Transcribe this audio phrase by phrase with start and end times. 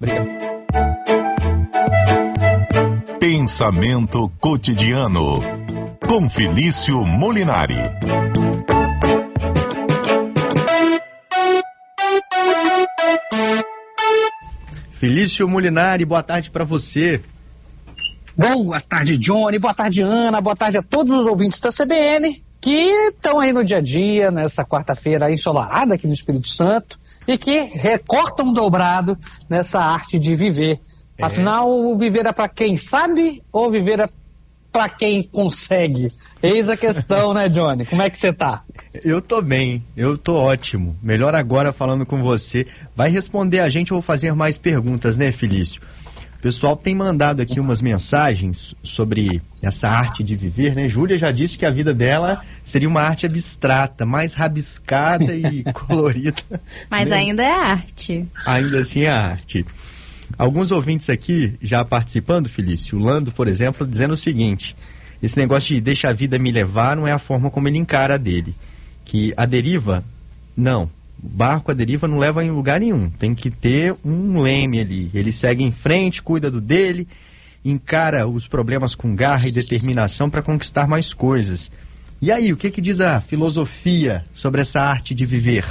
[0.00, 0.28] Obrigado.
[3.18, 5.40] Pensamento cotidiano
[6.06, 7.76] com Felício Molinari.
[15.00, 17.22] Felício Molinari, boa tarde para você.
[18.36, 19.58] Boa tarde, Johnny.
[19.58, 20.40] Boa tarde, Ana.
[20.40, 24.30] Boa tarde a todos os ouvintes da CBN que estão aí no dia a dia,
[24.30, 26.98] nessa quarta-feira ensolarada aqui no Espírito Santo,
[27.28, 29.16] e que recortam dobrado
[29.50, 30.80] nessa arte de viver.
[31.18, 31.26] É.
[31.26, 34.08] Afinal, viver é para quem sabe ou viver é
[34.72, 36.10] para quem consegue?
[36.42, 37.84] Eis a questão, né, Johnny?
[37.84, 38.62] Como é que você tá?
[39.04, 40.96] Eu tô bem, eu tô ótimo.
[41.00, 42.66] Melhor agora falando com você.
[42.96, 45.80] Vai responder a gente ou fazer mais perguntas, né, Felício?
[46.38, 50.88] O pessoal tem mandado aqui umas mensagens sobre essa arte de viver, né?
[50.88, 56.40] Júlia já disse que a vida dela seria uma arte abstrata, mais rabiscada e colorida.
[56.88, 57.16] Mas né?
[57.16, 58.28] ainda é arte.
[58.46, 59.66] Ainda assim é arte.
[60.38, 64.76] Alguns ouvintes aqui já participando, Felício, o Lando, por exemplo, dizendo o seguinte:
[65.20, 68.14] esse negócio de deixa a vida me levar não é a forma como ele encara
[68.14, 68.54] a dele.
[69.04, 70.04] Que a deriva,
[70.56, 70.88] não,
[71.22, 73.10] barco, a deriva, não leva em lugar nenhum.
[73.10, 75.10] Tem que ter um leme ali.
[75.14, 77.08] Ele segue em frente, cuida do dele,
[77.64, 81.70] encara os problemas com garra e determinação para conquistar mais coisas.
[82.20, 85.64] E aí, o que, que diz a filosofia sobre essa arte de viver?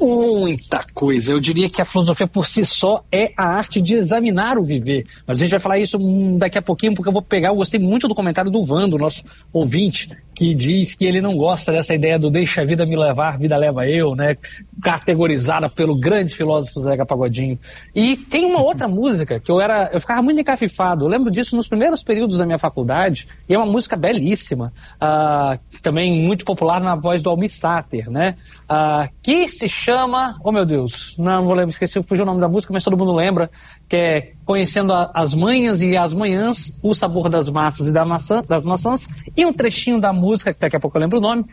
[0.00, 1.32] muita coisa.
[1.32, 5.04] Eu diria que a filosofia por si só é a arte de examinar o viver.
[5.26, 5.98] Mas a gente vai falar isso
[6.38, 7.48] daqui a pouquinho, porque eu vou pegar.
[7.48, 11.72] Eu gostei muito do comentário do Vando, nosso ouvinte, que diz que ele não gosta
[11.72, 14.36] dessa ideia do deixa a vida me levar, vida leva eu, né?
[14.80, 17.58] Categorizada pelo grande filósofo Zeca Pagodinho.
[17.92, 19.90] E tem uma outra música que eu era.
[19.92, 21.04] Eu ficava muito encafifado.
[21.04, 24.72] Eu lembro disso nos primeiros períodos da minha faculdade, e é uma música belíssima,
[25.02, 28.36] uh, também muito popular na voz do Almir Sater, né?
[28.70, 30.38] Uh, que se chama.
[30.44, 33.12] Oh meu Deus, não vou lembrar, esqueci, fugiu o nome da música, mas todo mundo
[33.12, 33.50] lembra,
[33.88, 38.02] que é Conhecendo a, as Manhas e as Manhãs, o Sabor das Massas e da
[38.06, 41.20] maçã, das Maçãs, e um trechinho da música, que daqui a pouco eu lembro o
[41.20, 41.44] nome,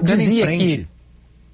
[0.00, 0.86] dizia que.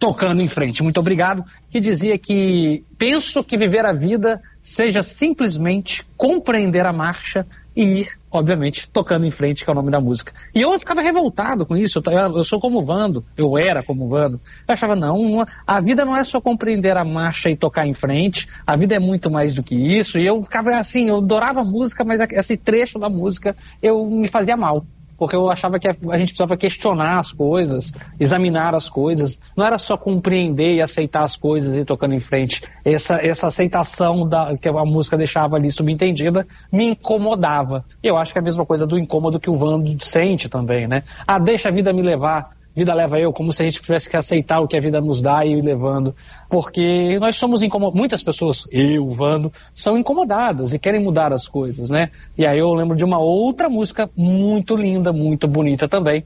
[0.02, 6.04] Tocando em frente, muito obrigado, que dizia que penso que viver a vida seja simplesmente
[6.16, 7.46] compreender a marcha
[7.76, 10.32] e ir, obviamente, tocando em frente, que é o nome da música.
[10.52, 12.02] E eu ficava revoltado com isso.
[12.04, 14.40] Eu, eu sou como Vando, eu era como Vando.
[14.66, 18.48] Eu achava, não, a vida não é só compreender a marcha e tocar em frente,
[18.66, 20.18] a vida é muito mais do que isso.
[20.18, 24.56] E eu ficava assim, eu adorava música, mas esse trecho da música eu me fazia
[24.56, 24.84] mal
[25.22, 29.38] porque eu achava que a gente precisava questionar as coisas, examinar as coisas.
[29.56, 32.60] Não era só compreender e aceitar as coisas e ir tocando em frente.
[32.84, 37.84] Essa, essa aceitação da, que a música deixava ali subentendida me incomodava.
[38.02, 41.04] Eu acho que é a mesma coisa do incômodo que o Vando sente também, né?
[41.24, 44.16] Ah, deixa a vida me levar vida leva eu, como se a gente tivesse que
[44.16, 46.14] aceitar o que a vida nos dá e ir levando.
[46.48, 51.90] Porque nós somos incomodados, muitas pessoas, eu, Vando, são incomodadas e querem mudar as coisas,
[51.90, 52.10] né?
[52.36, 56.24] E aí eu lembro de uma outra música muito linda, muito bonita também,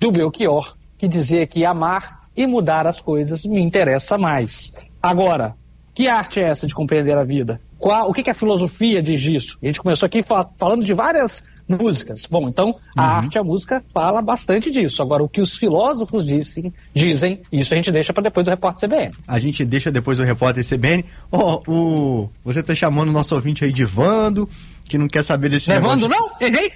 [0.00, 4.72] do Belchior, que dizia que amar e mudar as coisas me interessa mais.
[5.00, 5.54] Agora,
[5.94, 7.60] que arte é essa de compreender a vida?
[7.78, 9.58] Qual, o que, que a filosofia diz disso?
[9.62, 10.24] A gente começou aqui
[10.58, 12.26] falando de várias músicas.
[12.30, 13.16] Bom, então a uhum.
[13.16, 15.02] arte e a música fala bastante disso.
[15.02, 18.88] Agora, o que os filósofos dizem, dizem isso a gente deixa para depois do repórter
[18.88, 19.14] CBN.
[19.26, 21.04] A gente deixa depois do repórter CBN.
[21.32, 22.30] Ó, oh, o...
[22.44, 24.48] você está chamando o nosso ouvinte aí de Vando,
[24.88, 26.30] que não quer saber desse Levando negócio.
[26.40, 26.46] não?
[26.46, 26.70] Errei?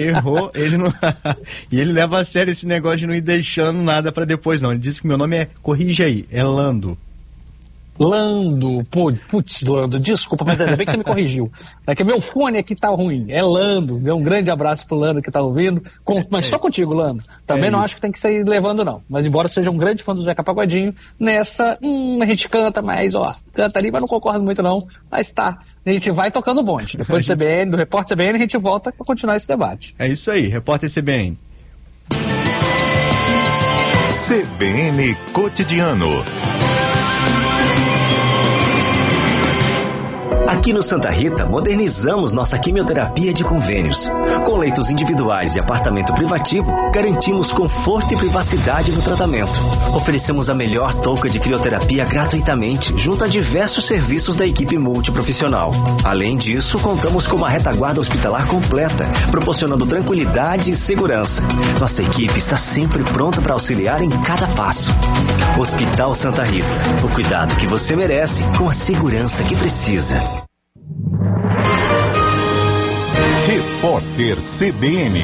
[0.00, 0.92] Errou, ele não.
[1.70, 4.72] e ele leva a sério esse negócio de não ir deixando nada para depois, não.
[4.72, 5.48] Ele disse que meu nome é.
[5.62, 6.98] Corrige aí, é Lando.
[7.98, 11.50] Lando, putz, Lando, desculpa, mas ainda bem que você me corrigiu.
[11.84, 13.26] É que meu fone aqui tá ruim.
[13.28, 13.96] É Lando.
[13.96, 15.82] Um grande abraço pro Lando que tá ouvindo.
[16.04, 17.22] Com, mas só contigo, Lando.
[17.44, 17.86] Também é não isso.
[17.86, 19.02] acho que tem que sair levando, não.
[19.10, 23.16] Mas embora seja um grande fã do Zeca Pagodinho, nessa, hum, a gente canta, mas
[23.16, 24.86] ó, canta ali, mas não concordo muito, não.
[25.10, 25.58] Mas tá.
[25.84, 26.96] A gente vai tocando bonde.
[26.96, 29.94] Depois do CBN, do Repórter CBN, a gente volta para continuar esse debate.
[29.98, 31.36] É isso aí, Repórter CBN.
[34.28, 36.41] CBN Cotidiano.
[40.62, 43.98] Aqui no Santa Rita, modernizamos nossa quimioterapia de convênios.
[44.46, 49.50] Com leitos individuais e apartamento privativo, garantimos conforto e privacidade no tratamento.
[49.92, 55.72] Oferecemos a melhor touca de crioterapia gratuitamente, junto a diversos serviços da equipe multiprofissional.
[56.04, 59.02] Além disso, contamos com uma retaguarda hospitalar completa,
[59.32, 61.42] proporcionando tranquilidade e segurança.
[61.80, 64.92] Nossa equipe está sempre pronta para auxiliar em cada passo.
[65.58, 70.51] Hospital Santa Rita, o cuidado que você merece com a segurança que precisa.
[73.82, 75.18] Repórter CBN.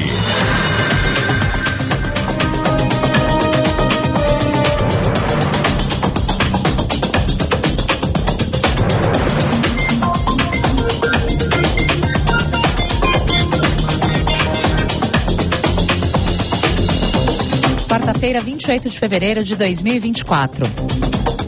[17.87, 20.65] Quarta-feira, 28 de fevereiro de 2024.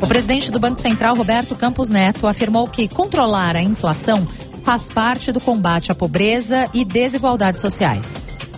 [0.02, 4.26] O presidente do Banco Central, Roberto Campos Neto, afirmou que controlar a inflação
[4.64, 8.06] faz parte do combate à pobreza e desigualdades sociais.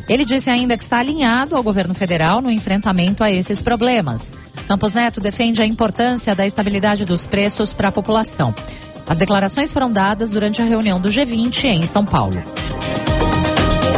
[0.07, 4.21] Ele disse ainda que está alinhado ao governo federal no enfrentamento a esses problemas.
[4.67, 8.53] Campos Neto defende a importância da estabilidade dos preços para a população.
[9.07, 12.41] As declarações foram dadas durante a reunião do G20 em São Paulo.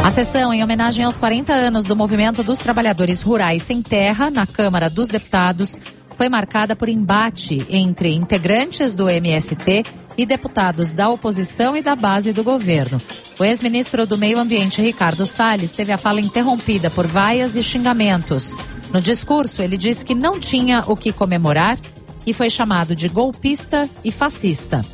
[0.04, 4.46] A sessão, em homenagem aos 40 anos do Movimento dos Trabalhadores Rurais Sem Terra, na
[4.46, 5.76] Câmara dos Deputados,
[6.16, 9.84] foi marcada por embate entre integrantes do MST
[10.16, 13.00] e deputados da oposição e da base do governo.
[13.38, 18.54] O ex-ministro do Meio Ambiente, Ricardo Salles, teve a fala interrompida por vaias e xingamentos.
[18.92, 21.78] No discurso, ele disse que não tinha o que comemorar
[22.26, 24.84] e foi chamado de golpista e fascista.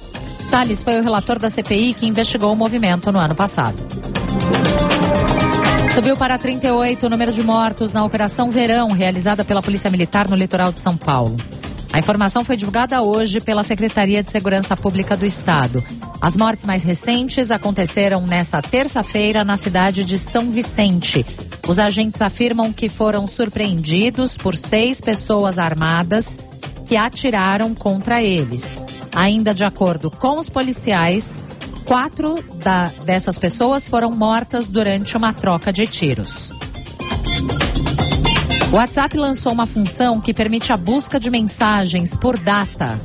[0.51, 3.79] Salles foi o relator da CPI que investigou o movimento no ano passado.
[5.95, 10.35] Subiu para 38 o número de mortos na Operação Verão, realizada pela Polícia Militar no
[10.35, 11.37] litoral de São Paulo.
[11.93, 15.85] A informação foi divulgada hoje pela Secretaria de Segurança Pública do Estado.
[16.21, 21.25] As mortes mais recentes aconteceram nesta terça-feira na cidade de São Vicente.
[21.69, 26.27] Os agentes afirmam que foram surpreendidos por seis pessoas armadas
[26.87, 28.63] que atiraram contra eles.
[29.15, 31.23] Ainda de acordo com os policiais,
[31.85, 36.33] Quatro da, dessas pessoas foram mortas durante uma troca de tiros.
[38.73, 42.99] O WhatsApp lançou uma função que permite a busca de mensagens por data.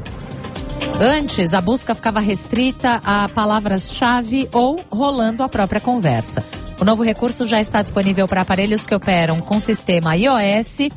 [0.97, 6.41] Antes, a busca ficava restrita a palavras-chave ou rolando a própria conversa.
[6.79, 10.89] O novo recurso já está disponível para aparelhos que operam com sistema iOS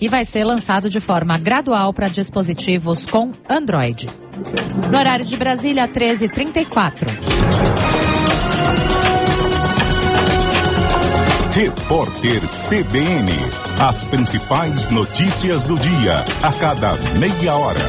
[0.00, 4.06] e vai ser lançado de forma gradual para dispositivos com Android.
[4.88, 8.01] No horário de Brasília, 13h34.
[11.62, 13.30] Repórter CBN.
[13.78, 17.86] As principais notícias do dia, a cada meia hora.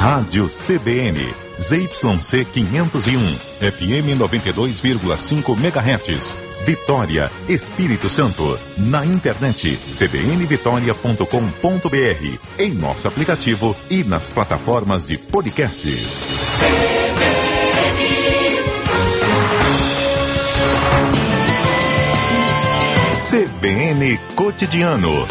[0.00, 6.49] Rádio CBN, ZYC 501, FM 92,5 MHz.
[6.70, 8.56] Vitória, Espírito Santo.
[8.78, 12.60] Na internet, cbnvitoria.com.br.
[12.60, 16.06] Em nosso aplicativo e nas plataformas de podcasts.
[23.28, 25.26] CBN Cotidiano.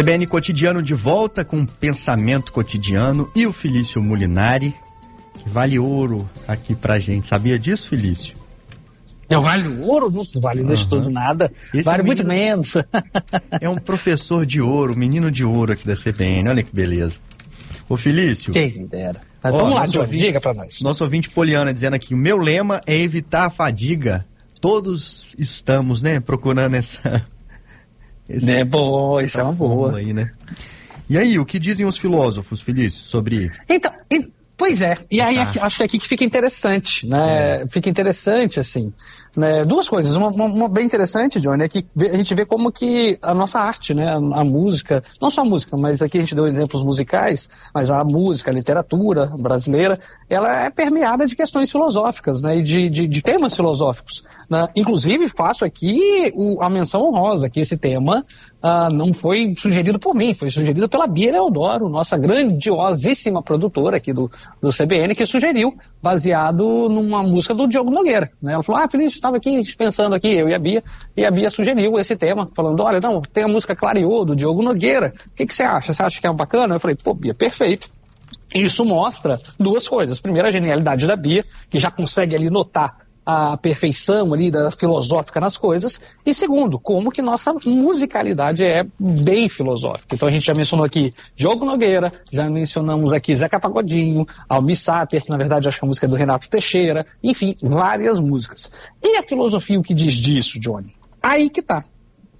[0.00, 4.74] CBN Cotidiano de volta com pensamento cotidiano e o Felício Molinari,
[5.34, 7.28] que vale ouro aqui pra gente.
[7.28, 8.34] Sabia disso, Felício?
[9.30, 10.88] Não vale ouro, não vale uhum.
[10.88, 11.52] tudo nada.
[11.74, 12.72] Esse vale é muito menos.
[13.60, 16.48] é um professor de ouro, menino de ouro aqui da CBN.
[16.48, 17.16] Olha que beleza.
[17.86, 18.54] Ô Felício.
[18.54, 19.20] Quem dera.
[19.42, 20.80] Mas vamos lá, Johnny, ouvinte, diga pra nós.
[20.80, 24.24] Nosso ouvinte Poliana dizendo aqui: o meu lema é evitar a fadiga.
[24.62, 27.22] Todos estamos, né, procurando essa
[28.30, 29.96] esse, é bom, isso é uma boa.
[29.96, 30.30] Aí, né?
[31.08, 33.50] E aí, o que dizem os filósofos, Felício, sobre.
[33.68, 33.92] Então,
[34.56, 34.98] pois é.
[35.10, 35.64] E aí tá.
[35.64, 37.62] acho que é aqui que fica interessante, né?
[37.62, 37.68] É.
[37.68, 38.92] Fica interessante, assim.
[39.36, 39.64] Né?
[39.64, 40.16] Duas coisas.
[40.16, 43.94] Uma, uma, bem interessante, Johnny, é que a gente vê como que a nossa arte,
[43.94, 44.08] né?
[44.08, 47.90] A, a, música, não só a música, mas aqui a gente deu exemplos musicais, mas
[47.90, 52.58] a música, a literatura brasileira, ela é permeada de questões filosóficas, né?
[52.58, 54.22] E de, de, de temas filosóficos.
[54.50, 54.66] Né?
[54.74, 58.24] Inclusive, faço aqui o, a menção honrosa, que esse tema
[58.62, 64.12] uh, não foi sugerido por mim, foi sugerido pela Bia Leodoro, nossa grandiosíssima produtora aqui
[64.12, 64.28] do,
[64.60, 65.72] do CBN, que sugeriu,
[66.02, 68.28] baseado numa música do Diogo Nogueira.
[68.42, 68.54] Né?
[68.54, 70.82] Ela falou, ah, Feliz, estava aqui pensando aqui, eu e a Bia,
[71.16, 74.62] e a Bia sugeriu esse tema, falando, olha, não, tem a música Clareou, do Diogo
[74.62, 75.92] Nogueira, o que, que você acha?
[75.92, 76.74] Você acha que é bacana?
[76.74, 77.88] Eu falei, pô, Bia, perfeito.
[78.54, 80.20] Isso mostra duas coisas.
[80.20, 82.96] Primeiro, a genialidade da Bia, que já consegue ali notar
[83.30, 89.48] a perfeição ali da filosófica nas coisas e segundo, como que nossa musicalidade é bem
[89.48, 90.16] filosófica.
[90.16, 95.22] Então a gente já mencionou aqui Diogo Nogueira, já mencionamos aqui Zeca Pagodinho, Almi Sater,
[95.22, 98.70] que na verdade acho que a música é do Renato Teixeira, enfim, várias músicas.
[99.00, 100.92] E a filosofia o que diz disso, Johnny?
[101.22, 101.84] Aí que tá.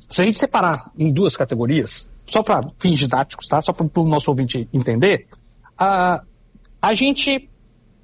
[0.08, 3.60] Se a gente separar em duas categorias, só para fins didáticos, tá?
[3.60, 5.26] Só para o nosso ouvinte entender,
[5.78, 6.22] a,
[6.82, 7.48] a gente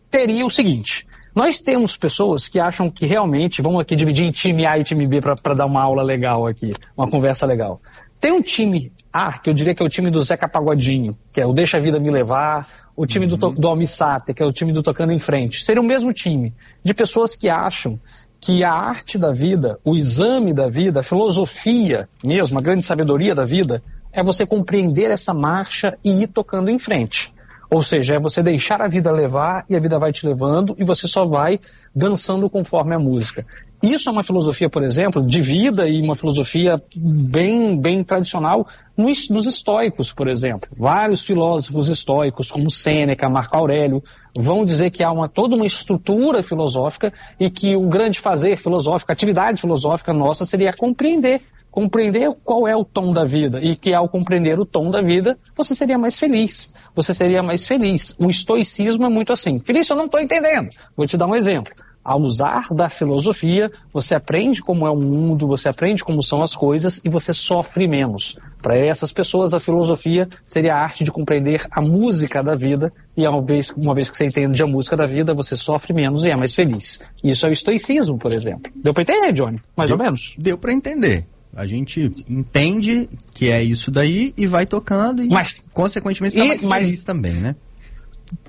[0.09, 1.05] teria o seguinte:
[1.37, 5.07] nós temos pessoas que acham que realmente vamos aqui dividir em time A e time
[5.07, 7.79] B para dar uma aula legal aqui, uma conversa legal.
[8.19, 11.39] Tem um time A, que eu diria que é o time do Zeca Pagodinho, que
[11.39, 12.67] é o Deixa a Vida Me Levar,
[12.97, 13.37] o time uhum.
[13.37, 15.63] do, do Almissate, que é o time do Tocando em Frente.
[15.63, 18.01] Seria o mesmo time de pessoas que acham
[18.41, 23.35] que a arte da vida, o exame da vida, a filosofia mesmo, a grande sabedoria
[23.35, 27.31] da vida, é você compreender essa marcha e ir tocando em frente.
[27.71, 30.85] Ou seja, é você deixar a vida levar e a vida vai te levando e
[30.85, 31.59] você só vai
[31.95, 33.45] dançando conforme a música.
[33.83, 39.29] Isso é uma filosofia, por exemplo, de vida e uma filosofia bem, bem tradicional nos,
[39.29, 40.69] nos estoicos, por exemplo.
[40.79, 44.03] Vários filósofos estoicos, como Sêneca, Marco Aurélio,
[44.35, 49.13] vão dizer que há uma, toda uma estrutura filosófica e que o grande fazer filosófico,
[49.13, 51.43] atividade filosófica nossa seria compreender
[51.77, 55.37] compreender qual é o tom da vida e que ao compreender o tom da vida,
[55.55, 56.75] você seria mais feliz.
[56.95, 58.17] Você seria mais feliz.
[58.19, 59.61] O estoicismo é muito assim.
[59.61, 60.71] Feliz, eu não estou entendendo.
[60.97, 65.49] Vou te dar um exemplo ao usar da filosofia, você aprende como é o mundo,
[65.49, 68.39] você aprende como são as coisas e você sofre menos.
[68.63, 73.27] Para essas pessoas, a filosofia seria a arte de compreender a música da vida e
[73.27, 76.31] uma vez, uma vez que você entende a música da vida, você sofre menos e
[76.31, 77.01] é mais feliz.
[77.25, 78.71] Isso é o estoicismo, por exemplo.
[78.77, 79.61] Deu para entender, Johnny?
[79.77, 80.37] Mais deu, ou menos?
[80.39, 81.27] Deu para entender.
[81.55, 86.63] A gente entende que é isso daí e vai tocando e, mas, consequentemente, está mais
[86.63, 87.57] mas, feliz também, né?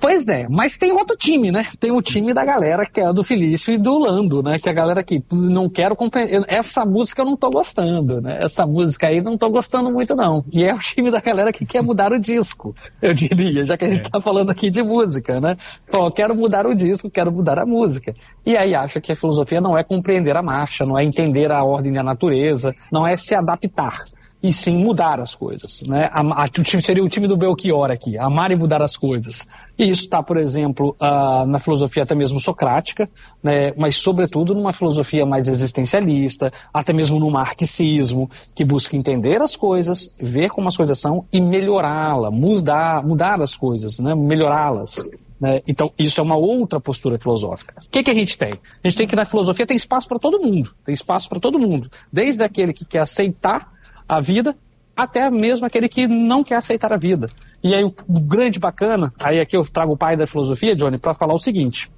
[0.00, 1.62] Pois é, mas tem outro time, né?
[1.78, 4.58] Tem o time da galera que é do Felício e do Lando, né?
[4.58, 6.44] Que é a galera que não quero compreender.
[6.48, 8.38] Essa música eu não tô gostando, né?
[8.42, 10.44] Essa música aí não tô gostando muito, não.
[10.52, 13.84] E é o time da galera que quer mudar o disco, eu diria, já que
[13.84, 14.10] a gente é.
[14.10, 15.56] tá falando aqui de música, né?
[15.90, 18.14] Pô, quero mudar o disco, quero mudar a música.
[18.44, 21.62] E aí acha que a filosofia não é compreender a marcha, não é entender a
[21.62, 24.04] ordem da natureza, não é se adaptar
[24.42, 25.82] e sim mudar as coisas.
[25.86, 26.08] Né?
[26.12, 26.48] A, a,
[26.80, 29.36] seria o time do Belchior aqui, amar e mudar as coisas.
[29.78, 33.08] E isso está, por exemplo, uh, na filosofia até mesmo socrática,
[33.42, 33.72] né?
[33.76, 39.98] mas sobretudo numa filosofia mais existencialista, até mesmo no marxismo, que busca entender as coisas,
[40.20, 44.14] ver como as coisas são e melhorá-la, mudar, mudar as coisas, né?
[44.14, 44.94] melhorá-las.
[45.40, 45.62] Né?
[45.66, 47.74] Então, isso é uma outra postura filosófica.
[47.86, 48.52] O que, que a gente tem?
[48.84, 51.58] A gente tem que na filosofia tem espaço para todo mundo, tem espaço para todo
[51.58, 53.77] mundo, desde aquele que quer aceitar
[54.08, 54.56] a vida,
[54.96, 57.28] até mesmo aquele que não quer aceitar a vida.
[57.62, 61.14] E aí o, grande bacana, aí aqui eu trago o pai da filosofia, Johnny, para
[61.14, 61.90] falar o seguinte,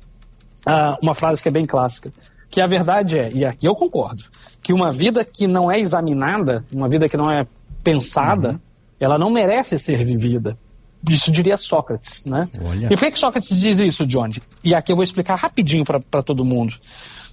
[0.66, 2.12] uh, uma frase que é bem clássica,
[2.50, 4.22] que a verdade é, e aqui eu concordo,
[4.62, 7.46] que uma vida que não é examinada, uma vida que não é
[7.84, 8.58] pensada, uhum.
[8.98, 10.56] ela não merece ser vivida.
[11.08, 12.46] Isso diria Sócrates, né?
[12.62, 12.86] Olha.
[12.86, 14.42] E por que, que Sócrates diz isso, Johnny?
[14.62, 16.74] E aqui eu vou explicar rapidinho para todo mundo.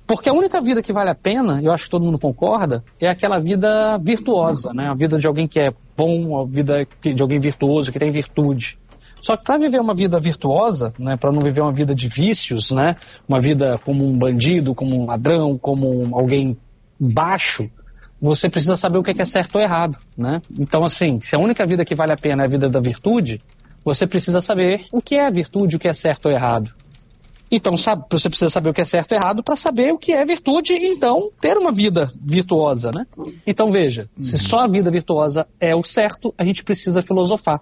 [0.07, 3.09] Porque a única vida que vale a pena, eu acho que todo mundo concorda, é
[3.09, 4.87] aquela vida virtuosa, né?
[4.87, 8.77] A vida de alguém que é bom, a vida de alguém virtuoso, que tem virtude.
[9.21, 12.71] Só que para viver uma vida virtuosa, né, para não viver uma vida de vícios,
[12.71, 12.95] né,
[13.27, 16.55] uma vida como um bandido, como um ladrão, como alguém
[16.97, 17.69] baixo,
[18.21, 20.41] você precisa saber o que é certo ou errado, né?
[20.57, 23.41] Então, assim, se a única vida que vale a pena é a vida da virtude,
[23.83, 26.71] você precisa saber o que é virtude, o que é certo ou errado.
[27.51, 30.11] Então, sabe, você precisa saber o que é certo e errado para saber o que
[30.11, 33.05] é virtude e então ter uma vida virtuosa, né?
[33.45, 34.23] Então, veja, uhum.
[34.23, 37.61] se só a vida virtuosa é o certo, a gente precisa filosofar.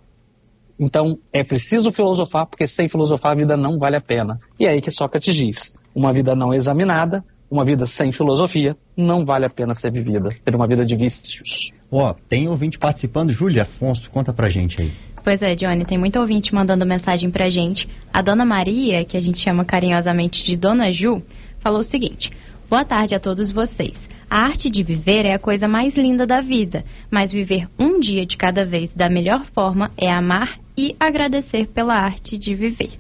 [0.79, 4.39] Então, é preciso filosofar, porque sem filosofar a vida não vale a pena.
[4.59, 9.23] E é aí que Sócrates diz: uma vida não examinada, uma vida sem filosofia, não
[9.23, 10.29] vale a pena ser vivida.
[10.43, 11.71] Ter uma vida de vícios.
[11.91, 13.31] Ó, oh, tem ouvinte participando.
[13.31, 14.91] Júlia Afonso, conta pra gente aí.
[15.25, 17.89] Pois é, Johnny, tem muito ouvinte mandando mensagem pra gente.
[18.13, 21.19] A dona Maria, que a gente chama carinhosamente de Dona Ju,
[21.61, 22.29] falou o seguinte:
[22.69, 23.95] Boa tarde a todos vocês.
[24.29, 28.23] A arte de viver é a coisa mais linda da vida, mas viver um dia
[28.23, 32.91] de cada vez da melhor forma é amar e agradecer pela arte de viver.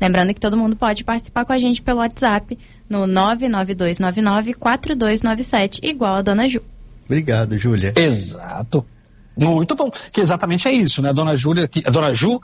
[0.00, 2.56] Lembrando que todo mundo pode participar com a gente pelo WhatsApp
[2.88, 6.62] no 992994297, igual a Dona Ju.
[7.04, 7.92] Obrigado, Júlia.
[7.94, 8.86] Exato.
[9.38, 11.10] Muito bom, que exatamente é isso, né?
[11.10, 12.40] A dona Júlia, a dona Ju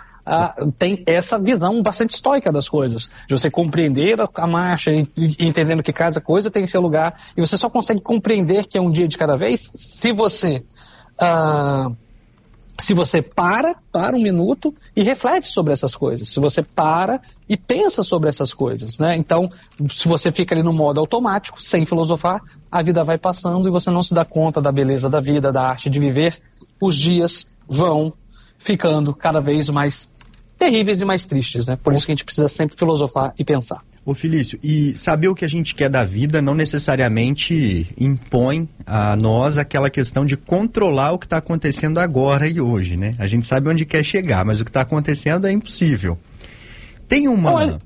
[0.79, 5.07] tem essa visão bastante estoica das coisas, de você compreender a, a marcha, e,
[5.39, 8.91] entendendo que cada coisa tem seu lugar, e você só consegue compreender que é um
[8.91, 10.63] dia de cada vez se você
[11.19, 11.91] ah,
[12.81, 17.57] se você para, para um minuto e reflete sobre essas coisas, se você para e
[17.57, 19.17] pensa sobre essas coisas, né?
[19.17, 19.49] Então,
[19.91, 23.91] se você fica ali no modo automático, sem filosofar, a vida vai passando e você
[23.91, 26.37] não se dá conta da beleza da vida, da arte de viver,
[26.81, 28.13] os dias vão
[28.59, 30.09] ficando cada vez mais
[30.59, 31.77] terríveis e mais tristes, né?
[31.77, 33.83] Por isso que a gente precisa sempre filosofar e pensar.
[34.07, 39.17] Ô Felício, e saber o que a gente quer da vida não necessariamente impõe a
[39.17, 43.15] nós aquela questão de controlar o que está acontecendo agora e hoje, né?
[43.19, 46.19] A gente sabe onde quer chegar, mas o que está acontecendo é impossível.
[47.09, 47.53] Tem uma.
[47.53, 47.79] Olha,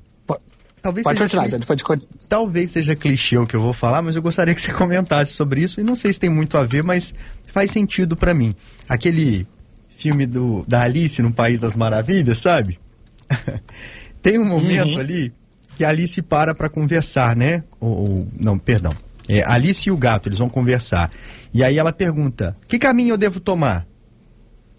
[0.81, 2.07] talvez pode seja continuar, pode...
[2.27, 5.61] Talvez seja clichê o que eu vou falar, mas eu gostaria que você comentasse sobre
[5.61, 5.79] isso.
[5.79, 7.13] E não sei se tem muito a ver, mas
[7.53, 8.55] faz sentido para mim.
[8.87, 9.47] Aquele
[9.97, 12.79] filme do, da Alice no País das Maravilhas, sabe?
[14.21, 14.99] tem um momento uhum.
[14.99, 15.33] ali
[15.75, 17.63] que a Alice para para conversar, né?
[17.79, 18.93] Ou, ou, não, perdão.
[19.27, 21.11] É, Alice e o gato, eles vão conversar.
[21.53, 23.85] E aí ela pergunta: "Que caminho eu devo tomar?"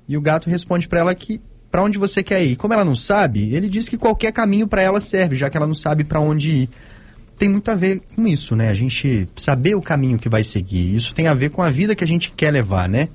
[0.09, 2.57] E o gato responde para ela que para onde você quer ir.
[2.57, 5.67] Como ela não sabe, ele diz que qualquer caminho para ela serve, já que ela
[5.67, 6.69] não sabe para onde ir.
[7.39, 8.69] Tem muito a ver com isso, né?
[8.69, 10.95] A gente saber o caminho que vai seguir.
[10.95, 13.09] Isso tem a ver com a vida que a gente quer levar, né?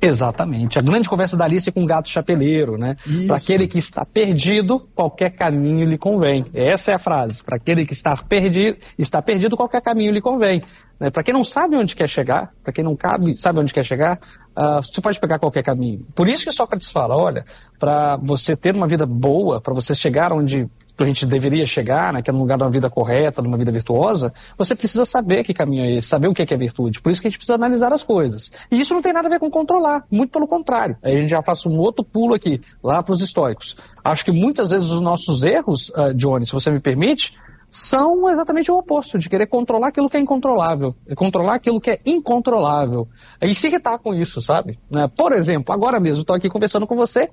[0.00, 0.78] Exatamente.
[0.78, 2.96] A grande conversa da Alice com o gato chapeleiro, né?
[3.26, 6.44] Para aquele que está perdido, qualquer caminho lhe convém.
[6.54, 7.42] Essa é a frase.
[7.42, 10.62] Para aquele que está perdido, está perdido, qualquer caminho lhe convém.
[11.00, 11.10] Né?
[11.10, 14.18] Para quem não sabe onde quer chegar, para quem não cabe, sabe onde quer chegar,
[14.56, 16.06] uh, você pode pegar qualquer caminho.
[16.14, 17.44] Por isso que Sócrates fala, olha,
[17.78, 22.22] para você ter uma vida boa, para você chegar onde a gente deveria chegar, né,
[22.22, 25.52] que é lugar de uma vida correta, de uma vida virtuosa, você precisa saber que
[25.52, 27.02] caminho é esse, saber o que é, que é virtude.
[27.02, 28.50] Por isso que a gente precisa analisar as coisas.
[28.70, 30.96] E isso não tem nada a ver com controlar, muito pelo contrário.
[31.02, 33.76] Aí a gente já passa um outro pulo aqui, lá para os históricos.
[34.02, 37.34] Acho que muitas vezes os nossos erros, uh, Johnny, se você me permite,
[37.76, 41.98] são exatamente o oposto, de querer controlar aquilo que é incontrolável, controlar aquilo que é
[42.06, 43.06] incontrolável,
[43.42, 44.78] e se irritar com isso, sabe?
[44.90, 45.08] Né?
[45.14, 47.28] Por exemplo, agora mesmo estou aqui conversando com você,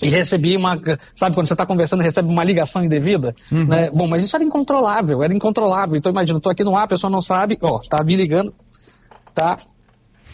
[0.00, 0.78] e recebi uma.
[1.18, 3.34] Sabe quando você está conversando e recebe uma ligação indevida?
[3.50, 3.66] Uhum.
[3.66, 3.90] Né?
[3.90, 5.96] Bom, mas isso era incontrolável, era incontrolável.
[5.96, 8.52] Então imagina, estou aqui no ar, a pessoa não sabe, ó, está me ligando,
[9.34, 9.58] tá?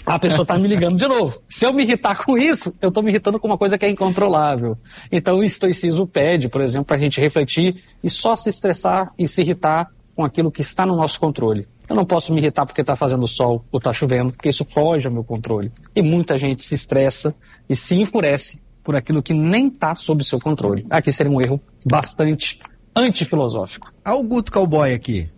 [0.04, 1.40] A pessoa está me ligando de novo.
[1.48, 3.90] Se eu me irritar com isso, eu estou me irritando com uma coisa que é
[3.90, 4.76] incontrolável.
[5.10, 9.28] Então o estoicismo pede, por exemplo, para a gente refletir e só se estressar e
[9.28, 11.66] se irritar com aquilo que está no nosso controle.
[11.88, 15.06] Eu não posso me irritar porque está fazendo sol ou está chovendo, porque isso foge
[15.06, 15.70] ao meu controle.
[15.94, 17.34] E muita gente se estressa
[17.68, 20.86] e se enfurece por aquilo que nem está sob seu controle.
[20.90, 22.58] Aqui seria um erro bastante
[22.96, 23.90] antifilosófico.
[24.04, 25.28] Olha o Guto Cowboy aqui.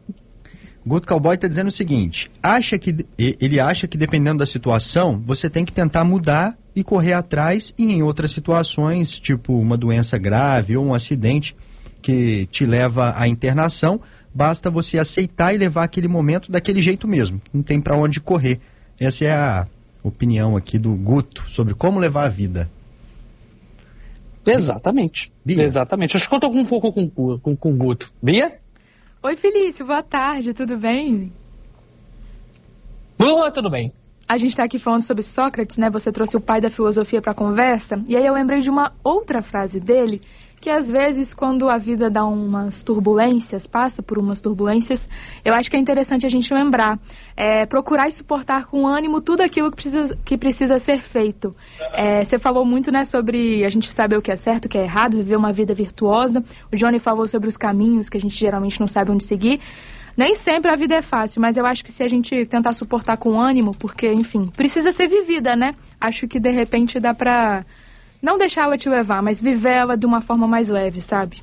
[0.86, 5.48] Guto Cowboy está dizendo o seguinte: acha que ele acha que dependendo da situação, você
[5.48, 10.76] tem que tentar mudar e correr atrás, e em outras situações, tipo uma doença grave
[10.76, 11.54] ou um acidente
[12.02, 14.00] que te leva à internação,
[14.34, 17.40] basta você aceitar e levar aquele momento daquele jeito mesmo.
[17.52, 18.60] Não tem para onde correr.
[19.00, 19.66] Essa é a
[20.02, 22.68] opinião aqui do Guto sobre como levar a vida.
[24.46, 25.32] Exatamente.
[25.44, 25.62] Bia.
[25.62, 26.16] Exatamente.
[26.16, 28.12] Acho que conta um pouco com, com, com o Guto.
[28.22, 28.58] Bia?
[29.24, 29.86] Oi, Felício.
[29.86, 30.52] Boa tarde.
[30.52, 31.32] Tudo bem?
[33.18, 33.90] Boa, tudo bem.
[34.28, 35.90] A gente está aqui falando sobre Sócrates, né?
[35.90, 38.02] Você trouxe o pai da filosofia para a conversa.
[38.08, 40.20] E aí eu lembrei de uma outra frase dele
[40.64, 45.06] que às vezes, quando a vida dá umas turbulências, passa por umas turbulências,
[45.44, 46.98] eu acho que é interessante a gente lembrar.
[47.36, 51.54] É, procurar e suportar com ânimo tudo aquilo que precisa, que precisa ser feito.
[51.92, 54.78] É, você falou muito né, sobre a gente saber o que é certo, o que
[54.78, 56.42] é errado, viver uma vida virtuosa.
[56.72, 59.60] O Johnny falou sobre os caminhos que a gente geralmente não sabe onde seguir.
[60.16, 63.16] Nem sempre a vida é fácil, mas eu acho que se a gente tentar suportar
[63.16, 65.72] com ânimo, porque, enfim, precisa ser vivida, né?
[66.00, 67.64] Acho que de repente dá pra
[68.22, 71.42] não deixar ela te levar, mas viver ela de uma forma mais leve, sabe?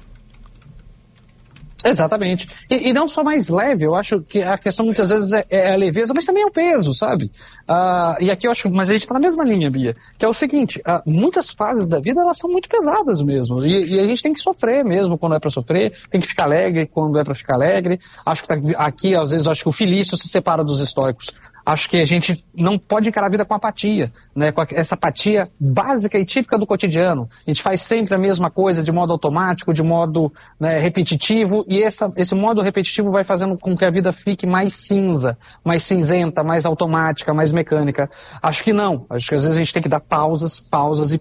[1.84, 2.48] Exatamente.
[2.70, 5.74] E, e, não só mais leve, eu acho que a questão muitas vezes é, é
[5.74, 7.26] a leveza, mas também é o peso, sabe?
[7.70, 10.28] Uh, e aqui eu acho, mas a gente está na mesma linha, Bia, que é
[10.28, 14.06] o seguinte, uh, muitas fases da vida elas são muito pesadas mesmo, e, e a
[14.06, 17.24] gente tem que sofrer mesmo quando é para sofrer, tem que ficar alegre quando é
[17.24, 18.00] para ficar alegre.
[18.26, 21.32] Acho que tá, aqui, às vezes, acho que o Felício se separa dos estoicos
[21.66, 24.52] acho que a gente não pode encarar a vida com apatia, né?
[24.52, 27.28] com essa apatia básica e típica do cotidiano.
[27.46, 31.84] A gente faz sempre a mesma coisa de modo automático, de modo né, repetitivo, e
[31.84, 36.44] essa, esse modo repetitivo vai fazendo com que a vida fique mais cinza, mais cinzenta,
[36.44, 38.10] mais automática, mais mecânica.
[38.42, 39.06] Acho que não.
[39.10, 41.20] Acho que às vezes a gente tem que dar pausas, pausas e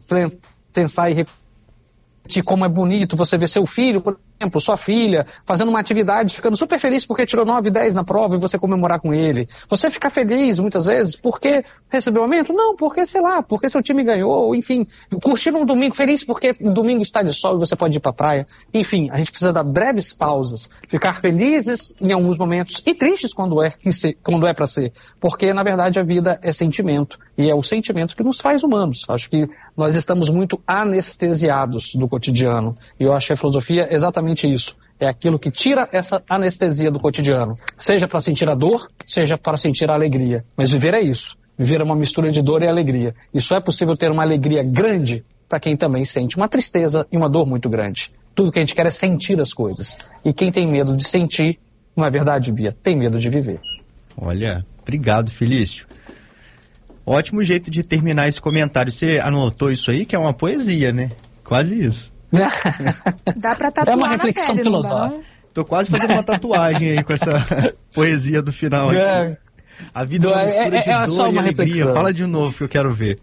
[0.73, 5.69] pensar e refletir como é bonito você ver seu filho, por exemplo, sua filha, fazendo
[5.69, 9.13] uma atividade, ficando super feliz porque tirou 9, 10 na prova e você comemorar com
[9.13, 9.47] ele.
[9.69, 12.53] Você ficar feliz muitas vezes porque recebeu aumento?
[12.53, 14.87] Não, porque, sei lá, porque seu time ganhou, enfim.
[15.23, 18.15] Curtir um domingo feliz porque domingo está de sol e você pode ir para a
[18.15, 18.47] praia.
[18.73, 23.63] Enfim, a gente precisa dar breves pausas, ficar felizes em alguns momentos e tristes quando
[23.63, 23.75] é,
[24.25, 24.93] quando é para ser.
[25.21, 29.05] Porque, na verdade, a vida é sentimento e é o sentimento que nos faz humanos.
[29.09, 32.77] Acho que nós estamos muito anestesiados do cotidiano.
[32.99, 34.75] E eu acho que a filosofia é exatamente exatamente isso.
[34.99, 37.57] É aquilo que tira essa anestesia do cotidiano.
[37.79, 40.45] Seja para sentir a dor, seja para sentir a alegria.
[40.57, 41.37] Mas viver é isso.
[41.59, 43.15] Viver é uma mistura de dor e alegria.
[43.33, 47.17] E só é possível ter uma alegria grande para quem também sente uma tristeza e
[47.17, 48.11] uma dor muito grande.
[48.35, 49.97] Tudo que a gente quer é sentir as coisas.
[50.25, 51.59] E quem tem medo de sentir,
[51.97, 52.73] não é verdade, Bia?
[52.73, 53.61] Tem medo de viver.
[54.17, 55.87] Olha, obrigado, Felício.
[57.07, 58.93] Ótimo jeito de terminar esse comentário.
[58.93, 61.11] Você anotou isso aí, que é uma poesia, né?
[61.43, 62.10] Quase isso.
[63.37, 65.25] Dá pra tatuar É uma reflexão pele, filosófica.
[65.53, 68.91] Tô quase fazendo uma tatuagem aí com essa poesia do final.
[68.91, 69.37] Aqui.
[69.95, 71.67] A vida é uma mistura é, de é, dor e alegria.
[71.67, 71.95] Reflexão.
[71.95, 73.19] Fala de novo que eu quero ver.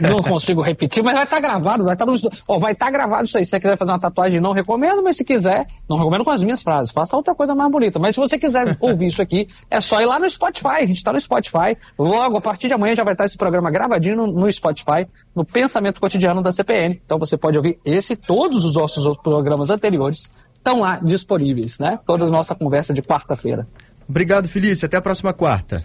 [0.00, 2.86] Não consigo repetir, mas vai estar tá gravado, vai estar tá no oh, vai estar
[2.86, 3.44] tá gravado isso aí.
[3.44, 6.42] Se você quiser fazer uma tatuagem, não recomendo, mas se quiser, não recomendo com as
[6.42, 7.98] minhas frases, faça outra coisa mais bonita.
[7.98, 10.98] Mas se você quiser ouvir isso aqui, é só ir lá no Spotify, a gente
[10.98, 11.76] está no Spotify.
[11.98, 15.44] Logo, a partir de amanhã já vai estar esse programa gravadinho no, no Spotify, no
[15.44, 17.00] Pensamento Cotidiano da CPN.
[17.04, 20.18] Então você pode ouvir esse e todos os nossos programas anteriores
[20.56, 21.98] estão lá disponíveis, né?
[22.06, 23.66] Toda a nossa conversa de quarta-feira.
[24.08, 24.86] Obrigado, Felício.
[24.86, 25.82] Até a próxima quarta.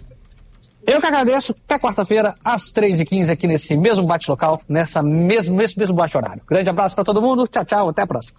[0.88, 1.54] Eu que agradeço.
[1.66, 6.40] Até quarta-feira, às 3h15, aqui nesse mesmo bate-local, nessa mesmo, mesmo, mesmo bate-horário.
[6.48, 7.46] Grande abraço para todo mundo.
[7.46, 7.88] Tchau, tchau.
[7.90, 8.34] Até a próxima.